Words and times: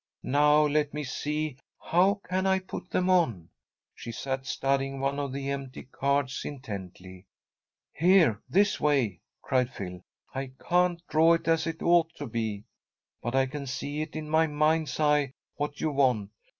Now, 0.23 0.65
let 0.65 0.95
me 0.95 1.03
see. 1.03 1.57
How 1.79 2.15
can 2.27 2.47
I 2.47 2.57
put 2.57 2.89
them 2.89 3.07
on?" 3.07 3.49
She 3.93 4.11
sat 4.11 4.47
studying 4.47 4.99
one 4.99 5.19
of 5.19 5.31
the 5.31 5.51
empty 5.51 5.83
cards 5.83 6.41
intently. 6.43 7.27
"Here! 7.93 8.41
This 8.49 8.79
way!" 8.79 9.21
cried 9.43 9.69
Phil. 9.71 10.01
"I 10.33 10.53
can't 10.59 11.05
draw 11.07 11.33
it 11.33 11.47
as 11.47 11.67
it 11.67 11.83
ought 11.83 12.11
to 12.15 12.25
be, 12.25 12.63
but 13.21 13.35
I 13.35 13.45
can 13.45 13.67
see 13.67 14.01
in 14.01 14.27
my 14.27 14.47
mind's 14.47 14.99
eye 14.99 15.33
what 15.57 15.79
you 15.79 15.91
want. 15.91 16.31